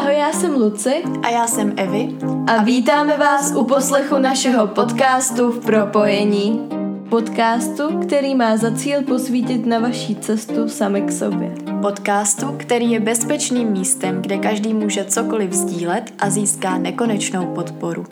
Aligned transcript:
Ahoj, 0.00 0.16
já 0.16 0.32
jsem 0.32 0.54
Luci 0.54 1.02
A 1.22 1.28
já 1.28 1.46
jsem 1.46 1.72
Evi. 1.76 2.08
a 2.46 2.62
vítáme 2.62 3.16
vás 3.16 3.52
u 3.56 3.64
poslechu 3.64 4.18
našeho 4.18 4.66
podcastu 4.66 5.50
v 5.50 5.64
propojení. 5.64 6.68
Podcastu, 7.08 7.98
který 7.98 8.34
má 8.34 8.56
za 8.56 8.70
cíl 8.70 9.02
posvítit 9.02 9.66
na 9.66 9.78
vaší 9.78 10.16
cestu 10.16 10.68
sami 10.68 11.02
k 11.02 11.12
sobě. 11.12 11.54
Podcastu, 11.82 12.54
který 12.56 12.90
je 12.90 13.00
bezpečným 13.00 13.68
místem, 13.68 14.22
kde 14.22 14.38
každý 14.38 14.74
může 14.74 15.04
cokoliv 15.04 15.52
sdílet 15.52 16.12
a 16.18 16.30
získá 16.30 16.78
nekonečnou 16.78 17.46
podporu. 17.54 18.04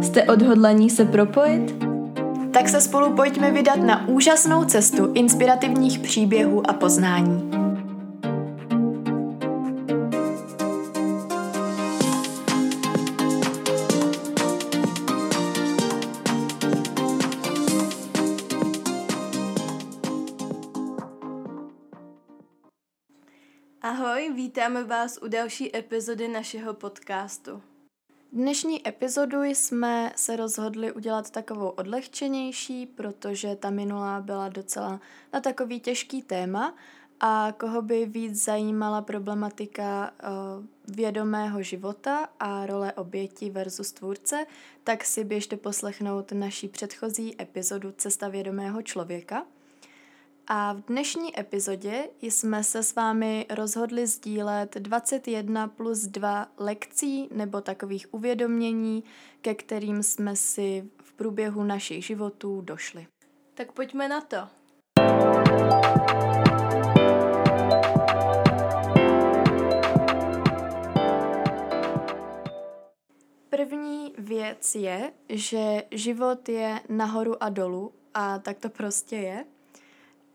Jste 0.00 0.24
odhodlaní 0.24 0.90
se 0.90 1.04
propojit? 1.04 1.84
Tak 2.50 2.68
se 2.68 2.80
spolu 2.80 3.12
pojďme 3.12 3.50
vydat 3.50 3.76
na 3.76 4.08
úžasnou 4.08 4.64
cestu 4.64 5.12
inspirativních 5.14 5.98
příběhů 5.98 6.70
a 6.70 6.72
poznání. 6.72 7.67
Ahoj, 24.18 24.32
vítáme 24.32 24.84
vás 24.84 25.18
u 25.22 25.28
další 25.28 25.76
epizody 25.76 26.28
našeho 26.28 26.74
podcastu. 26.74 27.62
Dnešní 28.32 28.88
epizodu 28.88 29.42
jsme 29.42 30.12
se 30.16 30.36
rozhodli 30.36 30.92
udělat 30.92 31.30
takovou 31.30 31.68
odlehčenější, 31.68 32.86
protože 32.86 33.56
ta 33.56 33.70
minulá 33.70 34.20
byla 34.20 34.48
docela 34.48 35.00
na 35.32 35.40
takový 35.40 35.80
těžký 35.80 36.22
téma 36.22 36.74
a 37.20 37.52
koho 37.58 37.82
by 37.82 38.06
víc 38.06 38.44
zajímala 38.44 39.02
problematika 39.02 40.10
uh, 40.10 40.94
vědomého 40.96 41.62
života 41.62 42.28
a 42.40 42.66
role 42.66 42.92
oběti 42.92 43.50
versus 43.50 43.92
tvůrce, 43.92 44.46
tak 44.84 45.04
si 45.04 45.24
běžte 45.24 45.56
poslechnout 45.56 46.32
naší 46.32 46.68
předchozí 46.68 47.42
epizodu 47.42 47.92
Cesta 47.96 48.28
vědomého 48.28 48.82
člověka. 48.82 49.46
A 50.50 50.72
v 50.72 50.80
dnešní 50.80 51.40
epizodě 51.40 52.08
jsme 52.20 52.64
se 52.64 52.82
s 52.82 52.94
vámi 52.94 53.46
rozhodli 53.50 54.06
sdílet 54.06 54.74
21 54.74 55.68
plus 55.68 55.98
2 55.98 56.48
lekcí 56.58 57.28
nebo 57.32 57.60
takových 57.60 58.14
uvědomění, 58.14 59.04
ke 59.40 59.54
kterým 59.54 60.02
jsme 60.02 60.36
si 60.36 60.90
v 61.02 61.12
průběhu 61.12 61.64
našich 61.64 62.04
životů 62.06 62.60
došli. 62.60 63.06
Tak 63.54 63.72
pojďme 63.72 64.08
na 64.08 64.20
to. 64.20 64.36
První 73.50 74.14
věc 74.18 74.74
je, 74.74 75.12
že 75.28 75.82
život 75.90 76.48
je 76.48 76.80
nahoru 76.88 77.42
a 77.42 77.48
dolů 77.48 77.92
a 78.14 78.38
tak 78.38 78.58
to 78.58 78.68
prostě 78.68 79.16
je, 79.16 79.44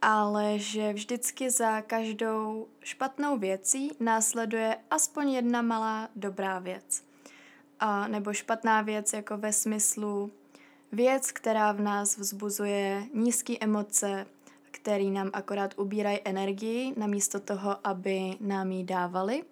ale 0.04 0.60
že 0.60 0.94
vždycky 0.94 1.50
za 1.50 1.82
každou 1.82 2.68
špatnou 2.84 3.38
věcí 3.38 3.92
následuje 4.00 4.78
aspoň 4.92 5.30
jedna 5.30 5.62
malá 5.62 6.10
dobrá 6.16 6.60
věc. 6.60 7.04
A, 7.80 8.08
nebo 8.08 8.34
špatná 8.34 8.82
věc 8.82 9.14
jako 9.14 9.38
ve 9.38 9.54
smyslu 9.54 10.32
věc, 10.92 11.32
která 11.32 11.72
v 11.72 11.82
nás 11.82 12.18
vzbuzuje 12.18 13.04
nízké 13.14 13.54
emoce, 13.60 14.26
který 14.72 15.12
nám 15.12 15.30
akorát 15.34 15.74
ubírají 15.80 16.20
energii, 16.26 16.94
namísto 16.98 17.40
toho, 17.40 17.88
aby 17.88 18.38
nám 18.40 18.72
ji 18.72 18.84
dávali. 18.84 19.44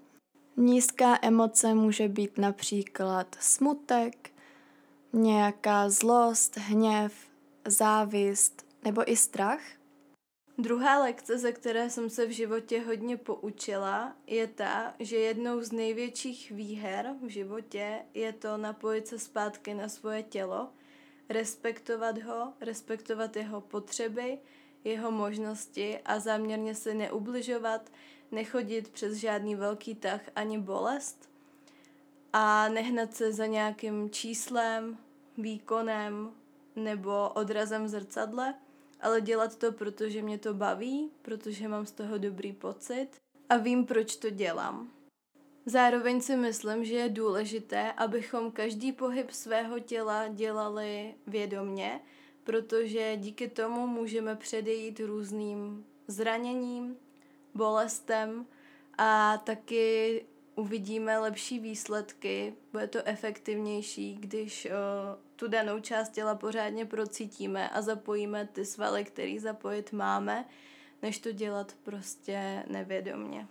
Nízká 0.58 1.20
emoce 1.22 1.74
může 1.74 2.08
být 2.08 2.38
například 2.38 3.36
smutek, 3.40 4.32
nějaká 5.14 5.90
zlost, 5.90 6.58
hněv, 6.58 7.14
závist 7.68 8.66
nebo 8.84 9.12
i 9.12 9.16
strach. 9.16 9.62
Druhá 10.62 11.00
lekce, 11.00 11.38
ze 11.38 11.52
které 11.52 11.90
jsem 11.90 12.10
se 12.10 12.26
v 12.26 12.30
životě 12.30 12.82
hodně 12.82 13.18
poučila, 13.18 14.16
je 14.28 14.48
ta, 14.48 14.94
že 15.00 15.18
jednou 15.18 15.62
z 15.62 15.72
největších 15.72 16.52
výher 16.52 17.16
v 17.22 17.28
životě 17.28 18.00
je 18.14 18.34
to 18.34 18.58
napojit 18.58 19.08
se 19.08 19.20
zpátky 19.20 19.74
na 19.74 19.90
svoje 19.90 20.24
tělo, 20.24 20.70
respektovat 21.30 22.18
ho, 22.18 22.54
respektovat 22.62 23.36
jeho 23.36 23.62
potřeby, 23.62 24.40
jeho 24.84 25.12
možnosti 25.12 26.00
a 26.06 26.20
záměrně 26.20 26.76
se 26.76 26.94
neubližovat, 26.94 27.92
nechodit 28.32 28.90
přes 28.90 29.14
žádný 29.14 29.56
velký 29.56 29.96
tah 29.96 30.22
ani 30.36 30.60
bolest 30.60 31.30
a 32.34 32.70
nehnat 32.70 33.14
se 33.14 33.34
za 33.34 33.46
nějakým 33.46 34.10
číslem, 34.10 34.98
výkonem 35.38 36.32
nebo 36.76 37.30
odrazem 37.34 37.86
v 37.86 37.90
zrcadle, 37.90 38.54
ale 39.02 39.22
dělat 39.22 39.56
to, 39.56 39.72
protože 39.72 40.22
mě 40.22 40.38
to 40.38 40.54
baví, 40.54 41.12
protože 41.22 41.68
mám 41.68 41.86
z 41.86 41.92
toho 41.92 42.18
dobrý 42.18 42.54
pocit 42.54 43.10
a 43.50 43.58
vím, 43.58 43.86
proč 43.86 44.16
to 44.16 44.30
dělám. 44.30 44.92
Zároveň 45.66 46.22
si 46.22 46.36
myslím, 46.36 46.86
že 46.86 46.96
je 46.96 47.10
důležité, 47.10 47.92
abychom 47.92 48.52
každý 48.52 48.92
pohyb 48.92 49.32
svého 49.32 49.80
těla 49.80 50.28
dělali 50.28 51.16
vědomně, 51.28 52.02
protože 52.44 53.18
díky 53.18 53.48
tomu 53.48 53.88
můžeme 53.88 54.36
předejít 54.36 55.00
různým 55.00 55.86
zraněním, 56.08 56.98
bolestem 57.56 58.46
a 58.98 59.38
taky 59.38 60.26
uvidíme 60.62 61.20
lepší 61.20 61.60
výsledky, 61.60 62.54
bude 62.72 62.88
to 62.88 63.00
efektivnější, 63.06 64.16
když 64.16 64.66
o, 64.66 64.70
tu 65.36 65.48
danou 65.48 65.80
část 65.80 66.10
těla 66.10 66.36
pořádně 66.36 66.86
procítíme 66.86 67.70
a 67.70 67.82
zapojíme 67.82 68.48
ty 68.48 68.66
svaly, 68.66 69.04
který 69.04 69.40
zapojit 69.40 69.92
máme, 69.94 70.46
než 71.02 71.20
to 71.20 71.32
dělat 71.32 71.76
prostě 71.84 72.64
nevědomně. 72.68 73.48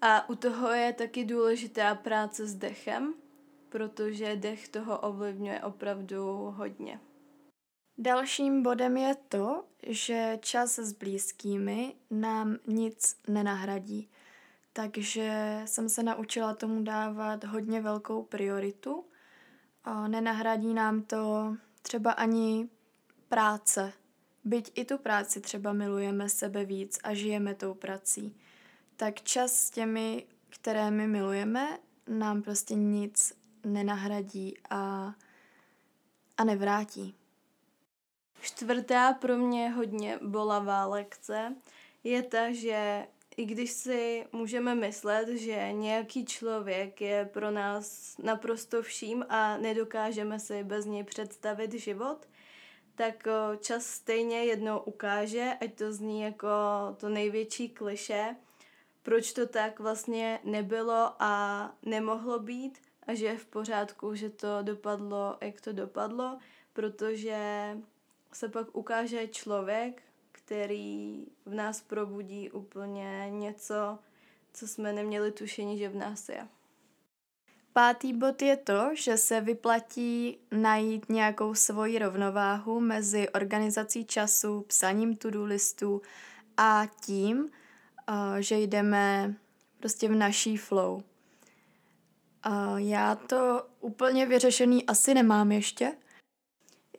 A 0.00 0.28
u 0.28 0.34
toho 0.34 0.70
je 0.70 0.92
taky 0.92 1.24
důležitá 1.24 1.94
práce 1.94 2.46
s 2.46 2.54
dechem, 2.54 3.14
protože 3.68 4.36
dech 4.36 4.68
toho 4.68 5.00
ovlivňuje 5.00 5.60
opravdu 5.60 6.24
hodně. 6.56 7.00
Dalším 7.98 8.62
bodem 8.62 8.96
je 8.96 9.14
to, 9.28 9.64
že 9.86 10.38
čas 10.40 10.78
s 10.78 10.92
blízkými 10.92 11.94
nám 12.10 12.56
nic 12.66 13.16
nenahradí. 13.28 14.10
Takže 14.76 15.60
jsem 15.64 15.88
se 15.88 16.02
naučila 16.02 16.54
tomu 16.54 16.82
dávat 16.82 17.44
hodně 17.44 17.80
velkou 17.80 18.22
prioritu. 18.22 19.04
Nenahradí 20.08 20.74
nám 20.74 21.02
to 21.02 21.56
třeba 21.82 22.12
ani 22.12 22.68
práce. 23.28 23.92
Byť 24.44 24.72
i 24.74 24.84
tu 24.84 24.98
práci 24.98 25.40
třeba 25.40 25.72
milujeme 25.72 26.28
sebe 26.28 26.64
víc 26.64 26.98
a 27.04 27.14
žijeme 27.14 27.54
tou 27.54 27.74
prací, 27.74 28.36
tak 28.96 29.22
čas 29.22 29.56
s 29.56 29.70
těmi, 29.70 30.26
které 30.48 30.90
my 30.90 31.06
milujeme, 31.06 31.78
nám 32.08 32.42
prostě 32.42 32.74
nic 32.74 33.32
nenahradí 33.64 34.54
a, 34.70 35.14
a 36.36 36.44
nevrátí. 36.44 37.14
Čtvrtá 38.40 39.12
pro 39.12 39.36
mě 39.36 39.70
hodně 39.70 40.18
bolavá 40.22 40.86
lekce 40.86 41.56
je 42.04 42.22
ta, 42.22 42.52
že 42.52 43.06
i 43.36 43.44
když 43.44 43.70
si 43.70 44.26
můžeme 44.32 44.74
myslet, 44.74 45.28
že 45.28 45.72
nějaký 45.72 46.24
člověk 46.24 47.00
je 47.00 47.30
pro 47.32 47.50
nás 47.50 48.16
naprosto 48.18 48.82
vším 48.82 49.24
a 49.28 49.56
nedokážeme 49.56 50.40
si 50.40 50.64
bez 50.64 50.86
něj 50.86 51.04
představit 51.04 51.72
život, 51.72 52.28
tak 52.94 53.28
čas 53.60 53.86
stejně 53.86 54.44
jednou 54.44 54.78
ukáže, 54.78 55.52
ať 55.60 55.74
to 55.74 55.92
zní 55.92 56.20
jako 56.20 56.48
to 56.96 57.08
největší 57.08 57.68
kliše, 57.68 58.36
proč 59.02 59.32
to 59.32 59.46
tak 59.46 59.80
vlastně 59.80 60.40
nebylo 60.44 61.10
a 61.18 61.74
nemohlo 61.82 62.38
být 62.38 62.78
a 63.06 63.14
že 63.14 63.26
je 63.26 63.38
v 63.38 63.46
pořádku, 63.46 64.14
že 64.14 64.30
to 64.30 64.62
dopadlo, 64.62 65.36
jak 65.40 65.60
to 65.60 65.72
dopadlo, 65.72 66.38
protože 66.72 67.38
se 68.32 68.48
pak 68.48 68.76
ukáže 68.76 69.28
člověk, 69.28 70.02
který 70.44 71.26
v 71.46 71.54
nás 71.54 71.80
probudí 71.80 72.50
úplně 72.50 73.26
něco, 73.30 73.98
co 74.52 74.68
jsme 74.68 74.92
neměli 74.92 75.32
tušení, 75.32 75.78
že 75.78 75.88
v 75.88 75.96
nás 75.96 76.28
je. 76.28 76.48
Pátý 77.72 78.12
bod 78.12 78.42
je 78.42 78.56
to, 78.56 78.90
že 78.94 79.16
se 79.16 79.40
vyplatí 79.40 80.38
najít 80.52 81.08
nějakou 81.08 81.54
svoji 81.54 81.98
rovnováhu 81.98 82.80
mezi 82.80 83.28
organizací 83.28 84.04
času, 84.04 84.60
psaním 84.60 85.16
to-do 85.16 85.44
listů 85.44 86.02
a 86.56 86.86
tím, 87.00 87.50
eh, 88.08 88.42
že 88.42 88.58
jdeme 88.58 89.34
prostě 89.80 90.08
v 90.08 90.14
naší 90.14 90.56
flow. 90.56 91.02
Eh, 92.46 92.50
já 92.76 93.14
to 93.14 93.66
úplně 93.80 94.26
vyřešený 94.26 94.86
asi 94.86 95.14
nemám 95.14 95.52
ještě, 95.52 95.92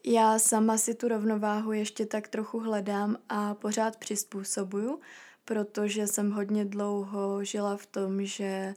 já 0.06 0.38
sama 0.38 0.78
si 0.78 0.94
tu 0.94 1.08
rovnováhu 1.08 1.72
ještě 1.72 2.06
tak 2.06 2.28
trochu 2.28 2.60
hledám 2.60 3.16
a 3.28 3.54
pořád 3.54 3.96
přizpůsobuju, 3.96 5.00
protože 5.44 6.06
jsem 6.06 6.30
hodně 6.30 6.64
dlouho 6.64 7.44
žila 7.44 7.76
v 7.76 7.86
tom, 7.86 8.24
že 8.24 8.74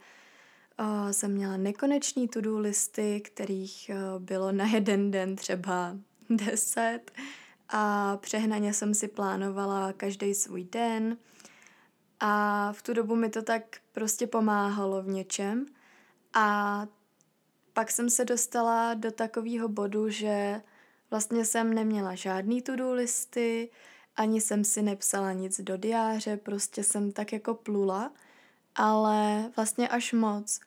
uh, 0.79 1.11
jsem 1.11 1.31
měla 1.31 1.57
nekonečný 1.57 2.27
to-do 2.27 2.59
listy, 2.59 3.21
kterých 3.21 3.91
uh, 3.93 4.23
bylo 4.23 4.51
na 4.51 4.65
jeden 4.65 5.11
den 5.11 5.35
třeba 5.35 5.97
deset. 6.29 7.11
A 7.69 8.17
přehnaně 8.17 8.73
jsem 8.73 8.93
si 8.93 9.07
plánovala 9.07 9.93
každý 9.93 10.33
svůj 10.33 10.63
den. 10.63 11.17
A 12.19 12.73
v 12.73 12.81
tu 12.81 12.93
dobu 12.93 13.15
mi 13.15 13.29
to 13.29 13.41
tak 13.41 13.77
prostě 13.91 14.27
pomáhalo 14.27 15.03
v 15.03 15.07
něčem. 15.07 15.65
A 16.33 16.87
pak 17.73 17.91
jsem 17.91 18.09
se 18.09 18.25
dostala 18.25 18.93
do 18.93 19.11
takového 19.11 19.67
bodu, 19.67 20.09
že 20.09 20.61
vlastně 21.11 21.45
jsem 21.45 21.73
neměla 21.73 22.15
žádný 22.15 22.61
to-do 22.61 22.93
listy, 22.93 23.69
ani 24.15 24.41
jsem 24.41 24.63
si 24.63 24.81
nepsala 24.81 25.33
nic 25.33 25.61
do 25.61 25.77
diáře, 25.77 26.37
prostě 26.37 26.83
jsem 26.83 27.11
tak 27.11 27.33
jako 27.33 27.53
plula, 27.53 28.11
ale 28.75 29.51
vlastně 29.55 29.87
až 29.87 30.13
moc. 30.13 30.59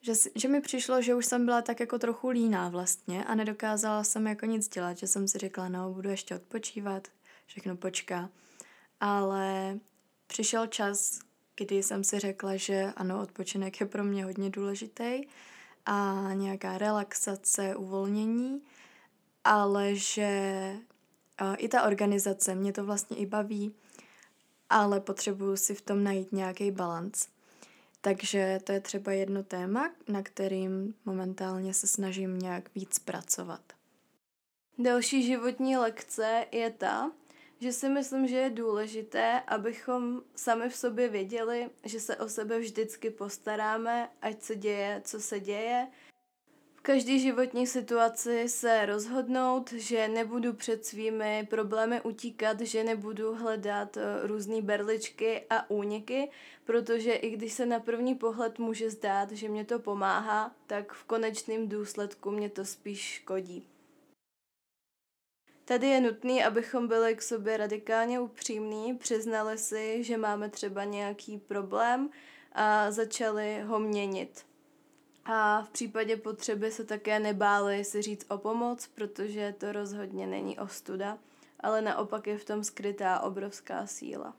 Že, 0.00 0.12
že 0.34 0.48
mi 0.48 0.60
přišlo, 0.60 1.02
že 1.02 1.14
už 1.14 1.26
jsem 1.26 1.44
byla 1.44 1.62
tak 1.62 1.80
jako 1.80 1.98
trochu 1.98 2.28
líná 2.28 2.68
vlastně 2.68 3.24
a 3.24 3.34
nedokázala 3.34 4.04
jsem 4.04 4.26
jako 4.26 4.46
nic 4.46 4.68
dělat, 4.68 4.98
že 4.98 5.06
jsem 5.06 5.28
si 5.28 5.38
řekla, 5.38 5.68
no, 5.68 5.92
budu 5.92 6.10
ještě 6.10 6.34
odpočívat, 6.34 7.08
všechno 7.46 7.76
počká. 7.76 8.30
Ale 9.00 9.78
přišel 10.26 10.66
čas, 10.66 11.18
kdy 11.56 11.82
jsem 11.82 12.04
si 12.04 12.18
řekla, 12.18 12.56
že 12.56 12.92
ano, 12.96 13.22
odpočinek 13.22 13.80
je 13.80 13.86
pro 13.86 14.04
mě 14.04 14.24
hodně 14.24 14.50
důležitý 14.50 15.22
a 15.86 16.28
nějaká 16.34 16.78
relaxace, 16.78 17.76
uvolnění, 17.76 18.62
ale 19.46 19.94
že 19.94 20.72
i 21.58 21.68
ta 21.68 21.82
organizace 21.82 22.54
mě 22.54 22.72
to 22.72 22.84
vlastně 22.84 23.16
i 23.16 23.26
baví, 23.26 23.74
ale 24.70 25.00
potřebuju 25.00 25.56
si 25.56 25.74
v 25.74 25.80
tom 25.80 26.04
najít 26.04 26.32
nějaký 26.32 26.70
balans. 26.70 27.28
Takže 28.00 28.60
to 28.64 28.72
je 28.72 28.80
třeba 28.80 29.12
jedno 29.12 29.42
téma, 29.42 29.90
na 30.08 30.22
kterým 30.22 30.94
momentálně 31.04 31.74
se 31.74 31.86
snažím 31.86 32.38
nějak 32.38 32.74
víc 32.74 32.98
pracovat. 32.98 33.60
Další 34.78 35.22
životní 35.22 35.76
lekce 35.76 36.46
je 36.52 36.70
ta, 36.70 37.12
že 37.60 37.72
si 37.72 37.88
myslím, 37.88 38.28
že 38.28 38.36
je 38.36 38.50
důležité, 38.50 39.40
abychom 39.46 40.22
sami 40.36 40.68
v 40.68 40.76
sobě 40.76 41.08
věděli, 41.08 41.70
že 41.84 42.00
se 42.00 42.16
o 42.16 42.28
sebe 42.28 42.58
vždycky 42.58 43.10
postaráme, 43.10 44.10
ať 44.22 44.42
se 44.42 44.56
děje, 44.56 45.02
co 45.04 45.20
se 45.20 45.40
děje. 45.40 45.88
V 46.86 46.92
každé 46.94 47.18
životní 47.18 47.66
situaci 47.66 48.48
se 48.48 48.86
rozhodnout, 48.86 49.72
že 49.72 50.08
nebudu 50.08 50.52
před 50.52 50.86
svými 50.86 51.46
problémy 51.50 52.00
utíkat, 52.00 52.60
že 52.60 52.84
nebudu 52.84 53.34
hledat 53.34 53.96
eh, 53.96 54.26
různé 54.26 54.62
berličky 54.62 55.42
a 55.50 55.70
úniky, 55.70 56.30
protože 56.64 57.12
i 57.12 57.30
když 57.30 57.52
se 57.52 57.66
na 57.66 57.80
první 57.80 58.14
pohled 58.14 58.58
může 58.58 58.90
zdát, 58.90 59.32
že 59.32 59.48
mě 59.48 59.64
to 59.64 59.78
pomáhá, 59.78 60.54
tak 60.66 60.92
v 60.92 61.04
konečném 61.04 61.68
důsledku 61.68 62.30
mě 62.30 62.50
to 62.50 62.64
spíš 62.64 63.00
škodí. 63.00 63.66
Tady 65.64 65.86
je 65.86 66.00
nutný, 66.00 66.44
abychom 66.44 66.88
byli 66.88 67.16
k 67.16 67.22
sobě 67.22 67.56
radikálně 67.56 68.20
upřímní, 68.20 68.94
přiznali 68.94 69.58
si, 69.58 70.04
že 70.04 70.16
máme 70.16 70.48
třeba 70.48 70.84
nějaký 70.84 71.38
problém 71.38 72.10
a 72.52 72.90
začali 72.90 73.60
ho 73.60 73.78
měnit. 73.78 74.46
A 75.28 75.62
v 75.62 75.70
případě 75.70 76.16
potřeby 76.16 76.70
se 76.70 76.84
také 76.84 77.20
nebáli 77.20 77.84
si 77.84 78.02
říct 78.02 78.26
o 78.30 78.38
pomoc, 78.38 78.86
protože 78.86 79.54
to 79.58 79.72
rozhodně 79.72 80.26
není 80.26 80.58
ostuda, 80.58 81.18
ale 81.60 81.82
naopak 81.82 82.26
je 82.26 82.38
v 82.38 82.44
tom 82.44 82.64
skrytá 82.64 83.20
obrovská 83.20 83.86
síla. 83.86 84.36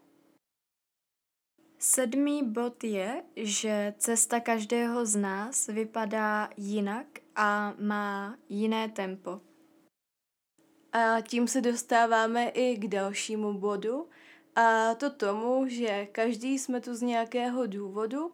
Sedmý 1.80 2.44
bod 2.44 2.84
je, 2.84 3.24
že 3.36 3.94
cesta 3.98 4.40
každého 4.40 5.06
z 5.06 5.16
nás 5.16 5.68
vypadá 5.68 6.50
jinak 6.58 7.08
a 7.36 7.74
má 7.80 8.38
jiné 8.50 8.90
tempo. 8.90 9.42
A 10.94 11.22
tím 11.22 11.48
se 11.48 11.62
dostáváme 11.62 12.50
i 12.50 12.78
k 12.78 12.88
dalšímu 12.88 13.54
bodu, 13.54 14.10
a 14.56 14.96
to 14.96 15.10
tomu, 15.10 15.68
že 15.68 16.06
každý 16.06 16.60
jsme 16.60 16.82
tu 16.82 16.96
z 16.96 17.02
nějakého 17.02 17.68
důvodu 17.68 18.32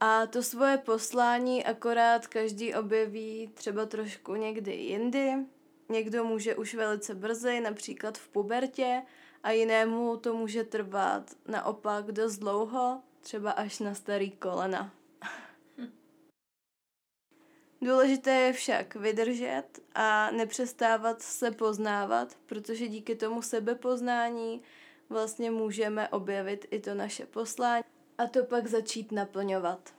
a 0.00 0.26
to 0.26 0.42
svoje 0.42 0.78
poslání 0.78 1.64
akorát 1.64 2.26
každý 2.26 2.74
objeví 2.74 3.50
třeba 3.54 3.86
trošku 3.86 4.34
někdy 4.34 4.74
jindy. 4.74 5.32
Někdo 5.88 6.24
může 6.24 6.56
už 6.56 6.74
velice 6.74 7.14
brzy, 7.14 7.60
například 7.60 8.18
v 8.18 8.28
pubertě, 8.28 9.02
a 9.42 9.50
jinému 9.50 10.16
to 10.16 10.34
může 10.34 10.64
trvat 10.64 11.30
naopak 11.48 12.12
dost 12.12 12.38
dlouho, 12.38 13.02
třeba 13.20 13.50
až 13.50 13.78
na 13.78 13.94
starý 13.94 14.30
kolena. 14.30 14.92
Důležité 17.82 18.30
je 18.30 18.52
však 18.52 18.94
vydržet 18.94 19.64
a 19.94 20.30
nepřestávat 20.30 21.22
se 21.22 21.50
poznávat, 21.50 22.36
protože 22.46 22.88
díky 22.88 23.16
tomu 23.16 23.42
sebepoznání 23.42 24.62
vlastně 25.08 25.50
můžeme 25.50 26.08
objevit 26.08 26.66
i 26.70 26.80
to 26.80 26.94
naše 26.94 27.26
poslání 27.26 27.84
a 28.20 28.26
to 28.26 28.44
pak 28.44 28.66
začít 28.66 29.12
naplňovat. 29.12 29.94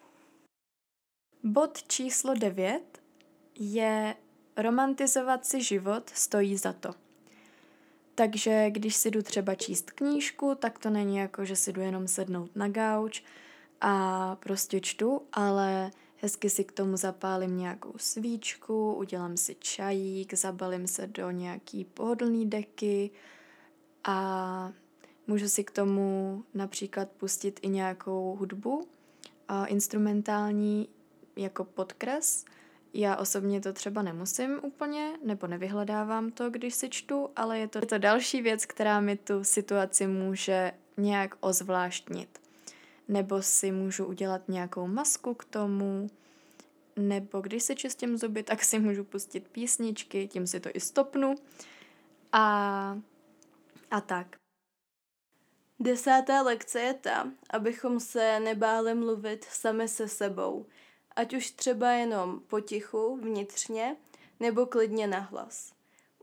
Bod 1.44 1.84
číslo 1.84 2.34
9 2.34 3.02
je 3.60 4.16
romantizovat 4.58 5.46
si 5.46 5.64
život 5.64 6.10
stojí 6.10 6.58
za 6.58 6.74
to. 6.74 6.94
Takže 8.16 8.70
když 8.70 8.96
si 8.96 9.12
jdu 9.12 9.22
třeba 9.22 9.56
číst 9.56 9.92
knížku, 9.92 10.56
tak 10.56 10.80
to 10.80 10.90
není 10.90 11.18
jako, 11.18 11.46
že 11.46 11.56
si 11.56 11.74
jdu 11.74 11.82
jenom 11.82 12.08
sednout 12.08 12.56
na 12.56 12.68
gauč 12.68 13.24
a 13.82 14.36
prostě 14.36 14.82
čtu, 14.82 15.22
ale 15.34 15.92
Hezky 16.18 16.50
si 16.50 16.64
k 16.64 16.72
tomu 16.72 16.98
zapálím 16.98 17.58
nějakou 17.58 17.94
svíčku, 17.98 18.94
udělám 18.94 19.38
si 19.38 19.56
čajík, 19.60 20.34
zabalím 20.34 20.88
se 20.88 21.08
do 21.08 21.32
nějaký 21.32 21.86
pohodlný 21.86 22.50
deky 22.50 23.12
a 24.04 24.72
můžu 25.32 25.50
si 25.50 25.64
k 25.64 25.72
tomu 25.72 26.44
například 26.54 27.10
pustit 27.10 27.60
i 27.64 27.70
nějakou 27.70 28.36
hudbu 28.40 28.88
instrumentální 29.68 30.90
jako 31.36 31.64
podkres. 31.64 32.46
Já 32.94 33.16
osobně 33.16 33.62
to 33.62 33.74
třeba 33.74 34.02
nemusím 34.02 34.60
úplně, 34.64 35.12
nebo 35.24 35.48
nevyhledávám 35.48 36.32
to, 36.32 36.50
když 36.50 36.76
si 36.76 36.90
čtu, 36.90 37.30
ale 37.36 37.60
je 37.60 37.68
to, 37.68 37.78
je 37.78 37.86
to 37.86 37.98
další 37.98 38.42
věc, 38.42 38.66
která 38.66 39.00
mi 39.00 39.18
tu 39.18 39.44
situaci 39.44 40.08
může 40.08 40.72
nějak 40.98 41.36
ozvláštnit 41.40 42.40
nebo 43.08 43.42
si 43.42 43.72
můžu 43.72 44.06
udělat 44.06 44.42
nějakou 44.48 44.88
masku 44.88 45.34
k 45.34 45.46
tomu, 45.46 46.08
nebo 46.96 47.42
když 47.42 47.64
se 47.64 47.76
čistím 47.76 48.18
zuby, 48.18 48.44
tak 48.52 48.64
si 48.64 48.80
můžu 48.80 49.04
pustit 49.04 49.48
písničky, 49.48 50.28
tím 50.28 50.48
si 50.48 50.60
to 50.60 50.70
i 50.74 50.80
stopnu 50.80 51.36
a, 52.32 52.98
a 53.92 54.02
tak. 54.02 54.41
Desátá 55.84 56.42
lekce 56.42 56.80
je 56.80 56.94
ta, 56.94 57.32
abychom 57.50 58.00
se 58.00 58.40
nebáli 58.40 58.96
mluvit 58.96 59.44
sami 59.44 59.88
se 59.88 60.08
sebou, 60.08 60.66
ať 61.16 61.34
už 61.34 61.52
třeba 61.52 61.92
jenom 61.92 62.40
potichu, 62.40 63.18
vnitřně, 63.22 63.96
nebo 64.40 64.66
klidně 64.66 65.08
nahlas. 65.08 65.74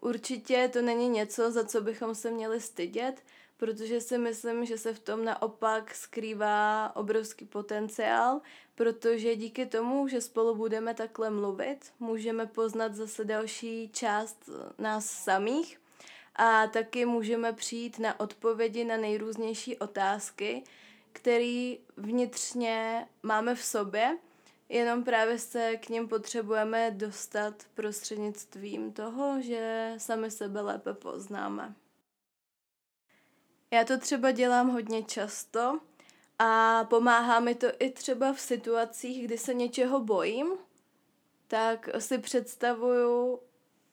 Určitě 0.01 0.71
to 0.73 0.83
není 0.83 1.09
něco, 1.09 1.51
za 1.51 1.65
co 1.65 1.81
bychom 1.81 2.15
se 2.15 2.31
měli 2.31 2.61
stydět, 2.61 3.23
protože 3.57 4.01
si 4.01 4.19
myslím, 4.19 4.65
že 4.65 4.79
se 4.79 4.95
v 4.95 4.99
tom 4.99 5.25
naopak 5.25 5.95
skrývá 5.95 6.93
obrovský 6.97 7.45
potenciál, 7.45 8.41
protože 8.75 9.37
díky 9.37 9.67
tomu, 9.67 10.09
že 10.09 10.21
spolu 10.21 10.55
budeme 10.55 10.95
takhle 10.95 11.31
mluvit, 11.31 11.93
můžeme 12.01 12.47
poznat 12.47 12.95
zase 12.95 13.25
další 13.25 13.91
část 13.93 14.51
nás 14.79 15.07
samých 15.07 15.79
a 16.39 16.67
taky 16.67 17.07
můžeme 17.07 17.53
přijít 17.53 17.99
na 17.99 18.21
odpovědi 18.21 18.85
na 18.85 18.97
nejrůznější 18.97 19.77
otázky, 19.77 20.65
které 21.13 21.75
vnitřně 21.97 23.09
máme 23.23 23.55
v 23.55 23.65
sobě, 23.65 24.19
jenom 24.69 25.05
právě 25.05 25.39
se 25.39 25.77
k 25.77 25.89
ním 25.89 26.09
potřebujeme 26.09 26.91
dostat 26.91 27.55
prostřednictvím 27.75 28.93
toho, 28.93 29.43
že 29.43 29.95
sami 29.99 30.31
sebe 30.31 30.61
lépe 30.61 30.95
poznáme. 30.95 31.75
Já 33.71 33.85
to 33.85 33.99
třeba 33.99 34.31
dělám 34.31 34.71
hodně 34.71 35.03
často 35.03 35.81
a 36.39 36.85
pomáhá 36.85 37.41
mi 37.41 37.55
to 37.55 37.67
i 37.79 37.91
třeba 37.91 38.33
v 38.33 38.41
situacích, 38.41 39.25
kdy 39.25 39.39
se 39.39 39.55
něčeho 39.55 40.01
bojím, 40.01 40.49
tak 41.49 41.89
si 41.99 42.19
představuju, 42.19 43.41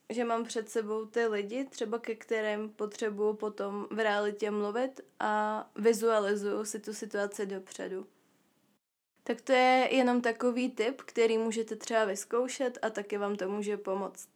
že 0.09 0.23
mám 0.25 0.43
před 0.43 0.69
sebou 0.69 1.05
ty 1.05 1.25
lidi, 1.25 1.65
třeba 1.65 1.99
ke 1.99 2.15
kterým 2.15 2.69
potřebuju 2.69 3.33
potom 3.33 3.87
v 3.91 3.99
realitě 3.99 4.51
mluvit 4.51 5.01
a 5.19 5.69
vizualizuju 5.75 6.65
si 6.65 6.79
tu 6.79 6.93
situaci 6.93 7.45
dopředu. 7.45 8.07
Tak 9.23 9.41
to 9.41 9.53
je 9.53 9.89
jenom 9.91 10.21
takový 10.21 10.71
tip, 10.71 11.01
který 11.01 11.37
můžete 11.37 11.75
třeba 11.75 12.05
vyzkoušet 12.05 12.77
a 12.81 12.89
taky 12.89 13.17
vám 13.17 13.35
to 13.35 13.49
může 13.49 13.77
pomoct. 13.77 14.29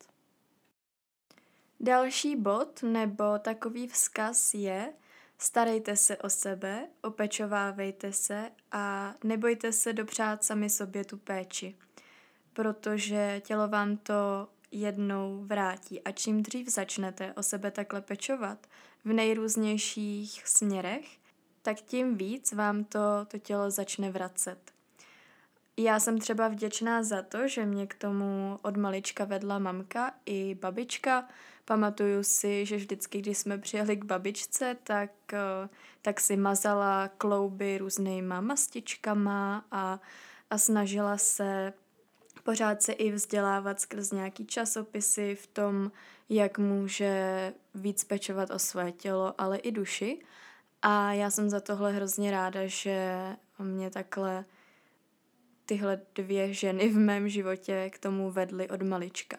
Další 1.80 2.36
bod 2.36 2.84
nebo 2.84 3.24
takový 3.40 3.88
vzkaz 3.88 4.54
je, 4.54 4.94
Starejte 5.42 5.96
se 5.96 6.18
o 6.18 6.30
sebe, 6.30 6.88
opečovávejte 7.02 8.14
se 8.14 8.52
a 8.72 9.14
nebojte 9.24 9.72
se 9.74 9.94
dopřát 9.94 10.44
sami 10.44 10.70
sobě 10.70 11.06
tu 11.06 11.18
péči, 11.18 11.76
protože 12.54 13.42
tělo 13.46 13.68
vám 13.68 13.98
to 13.98 14.48
jednou 14.72 15.44
vrátí 15.46 16.04
a 16.04 16.12
čím 16.12 16.44
dřív 16.44 16.70
začnete 16.70 17.34
o 17.34 17.44
sebe 17.44 17.72
takhle 17.72 18.02
pečovat 18.02 18.68
v 19.06 19.14
nejrůznějších 19.14 20.48
směrech, 20.48 21.18
tak 21.62 21.82
tím 21.82 22.18
víc 22.18 22.54
vám 22.54 22.84
to, 22.84 23.00
to 23.28 23.38
tělo 23.38 23.72
začne 23.72 24.12
vracet. 24.12 24.60
Já 25.78 26.00
jsem 26.00 26.20
třeba 26.20 26.48
vděčná 26.48 27.04
za 27.04 27.22
to, 27.22 27.48
že 27.48 27.66
mě 27.66 27.88
k 27.88 27.96
tomu 27.96 28.60
od 28.62 28.78
malička 28.78 29.26
vedla 29.26 29.60
mamka 29.60 30.14
i 30.26 30.56
babička. 30.56 31.28
Pamatuju 31.66 32.24
si, 32.24 32.66
že 32.66 32.76
vždycky, 32.76 33.20
když 33.22 33.38
jsme 33.38 33.58
přijeli 33.58 33.98
k 33.98 34.06
babičce, 34.06 34.78
tak, 34.84 35.12
eh, 35.34 35.70
tak 36.02 36.20
si 36.20 36.38
mazala 36.38 37.08
klouby 37.08 37.78
různýma 37.78 38.42
mastičkama 38.42 39.66
a, 39.72 40.00
a 40.50 40.58
snažila 40.58 41.18
se 41.18 41.74
pořád 42.42 42.82
se 42.82 42.92
i 42.94 43.12
vzdělávat 43.12 43.82
skrz 43.82 44.12
nějaký 44.12 44.46
časopisy 44.46 45.36
v 45.36 45.48
tom, 45.48 45.92
jak 46.30 46.58
může 46.58 47.54
víc 47.76 48.04
pečovat 48.04 48.50
o 48.50 48.60
své 48.60 48.92
tělo, 48.92 49.34
ale 49.38 49.58
i 49.58 49.72
duši. 49.72 50.22
A 50.82 51.14
já 51.14 51.30
jsem 51.30 51.50
za 51.50 51.60
tohle 51.60 51.92
hrozně 51.92 52.32
ráda, 52.32 52.60
že 52.66 53.24
mě 53.60 53.90
takhle 53.90 54.46
tyhle 55.66 56.02
dvě 56.16 56.54
ženy 56.54 56.90
v 56.90 56.98
mém 56.98 57.30
životě 57.30 57.90
k 57.94 58.00
tomu 58.00 58.32
vedly 58.32 58.70
od 58.70 58.82
malička. 58.82 59.38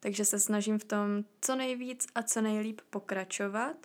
Takže 0.00 0.24
se 0.24 0.38
snažím 0.38 0.78
v 0.78 0.84
tom 0.84 1.24
co 1.40 1.56
nejvíc 1.56 2.06
a 2.14 2.22
co 2.22 2.40
nejlíp 2.40 2.80
pokračovat 2.90 3.76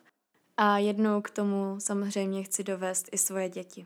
a 0.58 0.78
jednou 0.78 1.22
k 1.22 1.30
tomu 1.30 1.76
samozřejmě 1.80 2.44
chci 2.44 2.64
dovést 2.64 3.10
i 3.12 3.18
svoje 3.18 3.50
děti. 3.50 3.86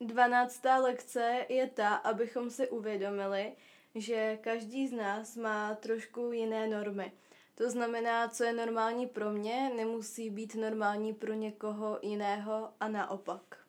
Dvanáctá 0.00 0.76
lekce 0.78 1.46
je 1.48 1.66
ta, 1.66 1.94
abychom 1.94 2.50
si 2.50 2.68
uvědomili, 2.68 3.52
že 3.94 4.38
každý 4.40 4.88
z 4.88 4.92
nás 4.92 5.36
má 5.36 5.74
trošku 5.74 6.32
jiné 6.32 6.68
normy. 6.68 7.12
To 7.54 7.70
znamená, 7.70 8.28
co 8.28 8.44
je 8.44 8.52
normální 8.52 9.06
pro 9.06 9.30
mě, 9.30 9.70
nemusí 9.76 10.30
být 10.30 10.54
normální 10.54 11.14
pro 11.14 11.32
někoho 11.32 11.98
jiného 12.02 12.72
a 12.80 12.88
naopak. 12.88 13.64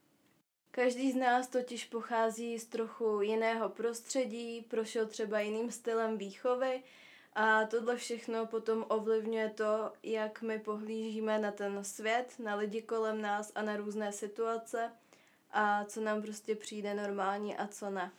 Každý 0.72 1.12
z 1.12 1.16
nás 1.16 1.48
totiž 1.48 1.86
pochází 1.86 2.60
z 2.60 2.66
trochu 2.66 3.22
jiného 3.22 3.70
prostředí, 3.70 4.62
prošel 4.62 5.06
třeba 5.06 5.40
jiným 5.40 5.72
stylem 5.72 6.18
výchovy 6.18 6.84
a 7.34 7.66
tohle 7.66 7.98
všechno 7.98 8.46
potom 8.46 8.86
ovlivňuje 8.88 9.50
to, 9.50 9.94
jak 10.04 10.42
my 10.42 10.60
pohlížíme 10.60 11.40
na 11.40 11.52
ten 11.52 11.84
svět, 11.84 12.34
na 12.40 12.56
lidi 12.56 12.82
kolem 12.82 13.22
nás 13.22 13.52
a 13.56 13.62
na 13.62 13.78
různé 13.78 14.12
situace 14.12 14.92
a 15.56 15.86
co 15.86 16.02
nám 16.02 16.22
prostě 16.22 16.56
přijde 16.56 16.94
normální 16.94 17.58
a 17.58 17.68
co 17.68 17.90
ne. 17.90 18.12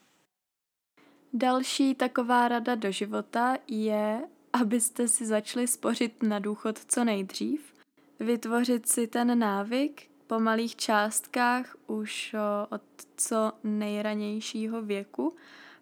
Další 1.33 1.95
taková 1.95 2.49
rada 2.49 2.75
do 2.75 2.93
života 2.93 3.57
je, 3.66 4.28
abyste 4.52 5.09
si 5.09 5.26
začali 5.26 5.66
spořit 5.66 6.23
na 6.23 6.38
důchod 6.38 6.78
co 6.78 7.05
nejdřív, 7.05 7.75
vytvořit 8.21 8.88
si 8.88 9.07
ten 9.07 9.38
návyk, 9.38 10.11
po 10.26 10.40
malých 10.40 10.76
částkách 10.76 11.76
už 11.87 12.35
od 12.71 12.83
co 13.16 13.52
nejranějšího 13.64 14.83
věku, 14.83 15.37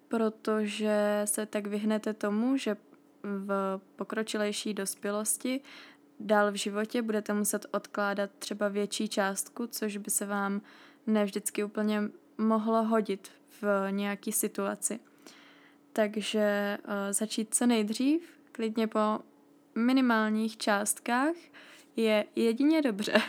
protože 0.09 1.23
se 1.25 1.47
tak 1.47 1.67
vyhnete 1.67 2.15
tomu, 2.15 2.57
že 2.57 2.77
v 3.23 3.81
pokročilejší 3.97 4.75
dospělosti 4.75 5.61
dál 6.21 6.53
v 6.53 6.55
životě 6.55 7.03
budete 7.03 7.35
muset 7.35 7.67
odkládat 7.71 8.31
třeba 8.39 8.69
větší 8.69 9.09
částku, 9.09 9.67
což 9.67 9.97
by 9.97 10.11
se 10.11 10.27
vám 10.27 10.61
nevždycky 11.07 11.65
úplně 11.65 12.03
mohlo 12.39 12.85
hodit 12.85 13.33
v 13.63 13.91
nějaké 13.91 14.33
situaci. 14.33 15.01
Takže 15.93 16.79
začít 17.11 17.55
co 17.55 17.67
nejdřív, 17.67 18.39
klidně 18.53 18.87
po 18.87 19.19
minimálních 19.75 20.57
částkách, 20.57 21.35
je 21.97 22.25
jedině 22.37 22.83
dobře. 22.83 23.23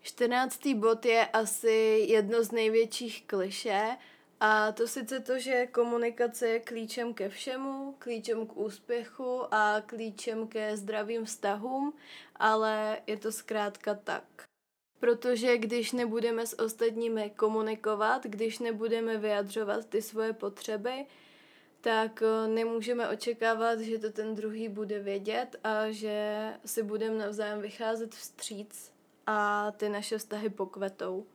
Čtrnáctý 0.00 0.74
bod 0.74 1.06
je 1.06 1.26
asi 1.26 2.06
jedno 2.08 2.44
z 2.44 2.52
největších 2.52 3.26
kliše 3.26 3.96
a 4.40 4.72
to 4.72 4.88
sice 4.88 5.20
to, 5.20 5.38
že 5.38 5.66
komunikace 5.66 6.48
je 6.48 6.60
klíčem 6.60 7.14
ke 7.14 7.28
všemu, 7.28 7.94
klíčem 7.98 8.46
k 8.46 8.56
úspěchu 8.56 9.54
a 9.54 9.80
klíčem 9.86 10.48
ke 10.48 10.76
zdravým 10.76 11.24
vztahům, 11.24 11.94
ale 12.36 13.02
je 13.06 13.16
to 13.16 13.32
zkrátka 13.32 13.94
tak. 13.94 14.24
Protože 15.00 15.58
když 15.58 15.92
nebudeme 15.92 16.46
s 16.46 16.58
ostatními 16.58 17.30
komunikovat, 17.30 18.24
když 18.24 18.58
nebudeme 18.58 19.18
vyjadřovat 19.18 19.86
ty 19.86 20.02
svoje 20.02 20.32
potřeby, 20.32 21.06
tak 21.80 22.22
eh, 22.22 22.48
nemůžeme 22.48 23.08
očekávat, 23.08 23.80
že 23.80 23.98
to 23.98 24.12
ten 24.12 24.34
druhý 24.34 24.68
bude 24.68 24.98
vědět 24.98 25.56
a 25.64 25.90
že 25.90 26.48
si 26.64 26.82
budeme 26.82 27.18
navzájem 27.18 27.60
vycházet 27.60 28.14
vstříc 28.14 28.92
a 29.26 29.70
ty 29.70 29.88
naše 29.88 30.18
vztahy 30.18 30.50
pokvetou. 30.50 31.26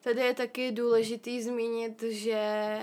Tady 0.00 0.20
je 0.20 0.34
taky 0.34 0.72
důležitý 0.72 1.42
zmínit, 1.42 2.02
že 2.02 2.78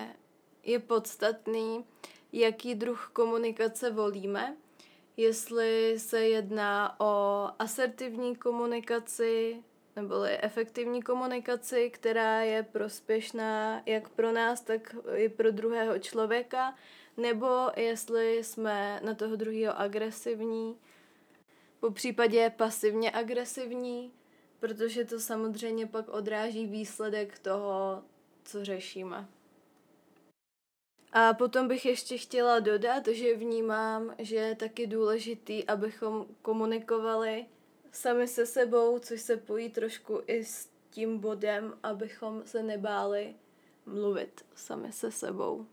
je 0.63 0.79
podstatný, 0.79 1.85
jaký 2.33 2.75
druh 2.75 3.09
komunikace 3.13 3.91
volíme, 3.91 4.57
jestli 5.17 5.99
se 5.99 6.27
jedná 6.27 6.99
o 6.99 7.43
asertivní 7.59 8.35
komunikaci 8.35 9.63
nebo 9.95 10.15
efektivní 10.23 11.01
komunikaci, 11.01 11.89
která 11.89 12.41
je 12.41 12.63
prospěšná 12.63 13.81
jak 13.85 14.09
pro 14.09 14.31
nás, 14.31 14.61
tak 14.61 14.95
i 15.15 15.29
pro 15.29 15.51
druhého 15.51 15.99
člověka, 15.99 16.75
nebo 17.17 17.47
jestli 17.75 18.43
jsme 18.43 18.99
na 19.03 19.13
toho 19.13 19.35
druhého 19.35 19.79
agresivní 19.79 20.77
po 21.79 21.91
případě 21.91 22.51
pasivně 22.57 23.11
agresivní, 23.11 24.11
protože 24.59 25.05
to 25.05 25.19
samozřejmě 25.19 25.87
pak 25.87 26.09
odráží 26.09 26.65
výsledek 26.65 27.39
toho, 27.39 28.03
co 28.43 28.65
řešíme. 28.65 29.27
A 31.13 31.33
potom 31.33 31.67
bych 31.67 31.85
ještě 31.85 32.17
chtěla 32.17 32.59
dodat, 32.59 33.07
že 33.07 33.35
vnímám, 33.35 34.15
že 34.19 34.35
je 34.35 34.55
taky 34.55 34.87
důležitý, 34.87 35.65
abychom 35.65 36.25
komunikovali 36.41 37.45
sami 37.91 38.27
se 38.27 38.45
sebou, 38.45 38.99
což 38.99 39.21
se 39.21 39.37
pojí 39.37 39.69
trošku 39.69 40.21
i 40.27 40.45
s 40.45 40.69
tím 40.89 41.19
bodem, 41.19 41.73
abychom 41.83 42.41
se 42.45 42.63
nebáli 42.63 43.35
mluvit 43.85 44.45
sami 44.55 44.91
se 44.91 45.11
sebou. 45.11 45.65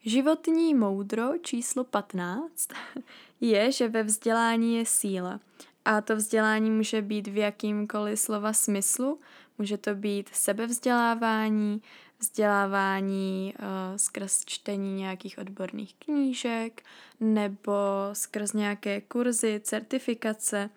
Životní 0.00 0.74
moudro 0.74 1.38
číslo 1.38 1.84
15 1.84 2.68
je, 3.40 3.72
že 3.72 3.88
ve 3.88 4.02
vzdělání 4.02 4.76
je 4.76 4.86
síla. 4.86 5.40
A 5.84 6.00
to 6.00 6.16
vzdělání 6.16 6.70
může 6.70 7.02
být 7.02 7.28
v 7.28 7.36
jakýmkoliv 7.36 8.20
slova 8.20 8.52
smyslu. 8.52 9.20
Může 9.58 9.78
to 9.78 9.94
být 9.94 10.28
sebevzdělávání, 10.32 11.82
vzdělávání 12.18 13.54
uh, 13.58 13.66
skrz 13.96 14.44
čtení 14.44 14.94
nějakých 14.94 15.38
odborných 15.38 15.94
knížek, 15.94 16.82
nebo 17.20 17.72
skrz 18.12 18.52
nějaké 18.52 19.00
kurzy, 19.00 19.60
certifikace, 19.64 20.70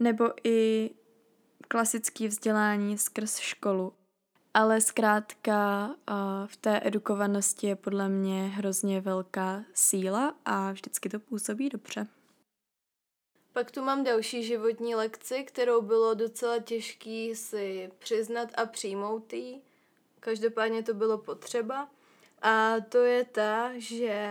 nebo 0.00 0.24
i 0.44 0.90
klasické 1.68 2.28
vzdělání 2.28 2.98
skrz 2.98 3.38
školu 3.38 3.92
ale 4.54 4.80
zkrátka 4.80 5.90
v 6.46 6.56
té 6.56 6.80
edukovanosti 6.84 7.66
je 7.66 7.76
podle 7.76 8.08
mě 8.08 8.42
hrozně 8.46 9.00
velká 9.00 9.64
síla 9.74 10.34
a 10.44 10.72
vždycky 10.72 11.08
to 11.08 11.18
působí 11.20 11.68
dobře. 11.68 12.06
Pak 13.52 13.70
tu 13.70 13.82
mám 13.82 14.04
další 14.04 14.44
životní 14.44 14.94
lekci, 14.94 15.44
kterou 15.44 15.82
bylo 15.82 16.14
docela 16.14 16.58
těžký 16.58 17.34
si 17.34 17.90
přiznat 17.98 18.48
a 18.54 18.66
přijmout 18.66 19.32
jí. 19.32 19.62
Každopádně 20.24 20.82
to 20.82 20.94
bylo 20.94 21.18
potřeba. 21.18 21.88
A 22.42 22.74
to 22.88 22.98
je 22.98 23.24
ta, 23.24 23.70
že 23.76 24.26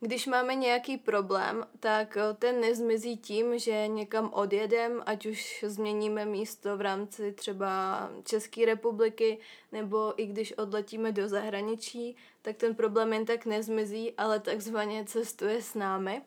když 0.00 0.26
máme 0.26 0.54
nějaký 0.54 0.96
problém, 0.96 1.66
tak 1.80 2.16
eh, 2.16 2.34
ten 2.34 2.60
nezmizí 2.60 3.16
tím, 3.16 3.58
že 3.58 3.88
někam 3.88 4.30
odjedem, 4.32 5.02
ať 5.06 5.26
už 5.26 5.64
změníme 5.68 6.24
místo 6.24 6.76
v 6.76 6.80
rámci 6.80 7.32
třeba 7.32 8.00
České 8.24 8.66
republiky, 8.66 9.38
nebo 9.72 10.20
i 10.20 10.26
když 10.26 10.52
odletíme 10.52 11.12
do 11.12 11.28
zahraničí, 11.28 12.16
tak 12.42 12.56
ten 12.56 12.74
problém 12.74 13.12
jen 13.12 13.24
tak 13.24 13.46
nezmizí, 13.46 14.12
ale 14.18 14.40
takzvaně 14.40 15.04
cestuje 15.04 15.62
s 15.62 15.74
námi. 15.74 16.22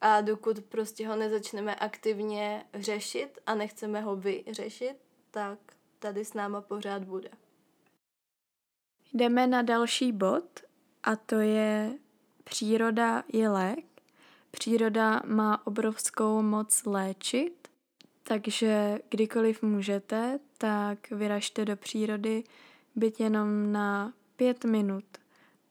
A 0.00 0.20
dokud 0.20 0.60
prostě 0.68 1.08
ho 1.08 1.16
nezačneme 1.16 1.74
aktivně 1.74 2.64
řešit 2.74 3.38
a 3.46 3.54
nechceme 3.54 4.00
ho 4.00 4.16
vyřešit, 4.16 4.96
tak 5.30 5.58
tady 5.98 6.24
s 6.24 6.34
náma 6.34 6.60
pořád 6.60 7.04
bude. 7.04 7.30
Jdeme 9.14 9.46
na 9.46 9.62
další 9.62 10.12
bod 10.12 10.60
a 11.02 11.16
to 11.16 11.34
je 11.34 11.98
Příroda 12.48 13.22
je 13.32 13.48
lék. 13.48 13.84
Příroda 14.50 15.22
má 15.26 15.66
obrovskou 15.66 16.42
moc 16.42 16.84
léčit, 16.84 17.68
takže 18.22 18.98
kdykoliv 19.08 19.62
můžete, 19.62 20.38
tak 20.58 21.10
vyražte 21.10 21.64
do 21.64 21.76
přírody, 21.76 22.44
byť 22.96 23.20
jenom 23.20 23.72
na 23.72 24.12
pět 24.36 24.64
minut. 24.64 25.04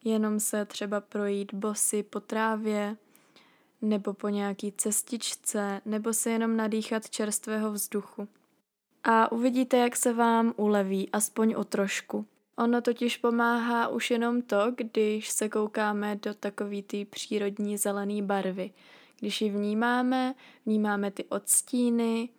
Jenom 0.03 0.39
se 0.39 0.65
třeba 0.65 1.01
projít 1.01 1.53
bosy 1.53 2.03
po 2.03 2.19
trávě, 2.19 2.97
nebo 3.81 4.13
po 4.13 4.29
nějaký 4.29 4.71
cestičce, 4.71 5.81
nebo 5.85 6.13
se 6.13 6.29
jenom 6.29 6.57
nadýchat 6.57 7.09
čerstvého 7.09 7.71
vzduchu. 7.71 8.27
A 9.03 9.31
uvidíte, 9.31 9.77
jak 9.77 9.95
se 9.95 10.13
vám 10.13 10.53
uleví, 10.57 11.09
aspoň 11.11 11.53
o 11.57 11.63
trošku. 11.63 12.25
Ono 12.57 12.81
totiž 12.81 13.17
pomáhá 13.17 13.87
už 13.87 14.11
jenom 14.11 14.41
to, 14.41 14.71
když 14.75 15.29
se 15.29 15.49
koukáme 15.49 16.15
do 16.15 16.33
takový 16.33 16.83
ty 16.83 17.05
přírodní 17.05 17.77
zelené 17.77 18.21
barvy. 18.21 18.71
Když 19.19 19.41
ji 19.41 19.49
vnímáme, 19.49 20.35
vnímáme 20.65 21.11
ty 21.11 21.23
odstíny, 21.23 22.29